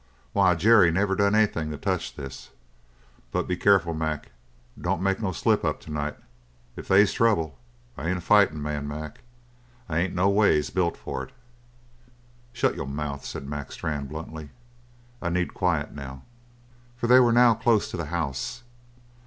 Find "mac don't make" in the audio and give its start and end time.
3.93-5.21